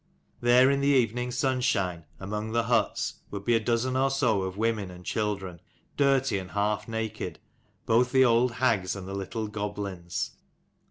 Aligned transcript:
There 0.39 0.71
in 0.71 0.81
the 0.81 0.87
evening 0.87 1.29
sunshine, 1.29 2.05
among 2.19 2.53
the 2.53 2.63
huts, 2.63 3.19
would 3.29 3.45
be 3.45 3.53
a 3.53 3.59
dozen 3.59 3.95
or 3.95 4.09
so 4.09 4.41
of 4.41 4.57
women 4.57 4.89
and 4.89 5.05
children, 5.05 5.61
dirty 5.95 6.39
and 6.39 6.49
half 6.49 6.87
naked, 6.87 7.37
both 7.85 8.11
the 8.11 8.25
old 8.25 8.53
hags 8.53 8.95
and 8.95 9.07
the 9.07 9.13
little 9.13 9.47
goblins. 9.47 10.31